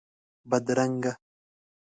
[0.49, 1.11] بدرنګه